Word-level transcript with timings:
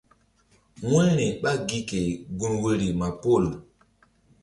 Wu̧yri 0.91 1.27
ɓá 1.41 1.51
gi 1.67 1.79
ke 1.89 1.99
gun 2.37 2.53
woyri 2.63 2.87
ma 2.99 3.07
pol. 3.21 3.45